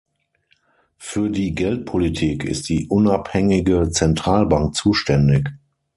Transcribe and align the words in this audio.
Für 0.97 1.29
die 1.29 1.53
Geldpolitik 1.53 2.43
ist 2.43 2.69
die 2.69 2.87
unabhängige 2.87 3.91
Zentralbank 3.91 4.73
zuständig. 4.73 5.47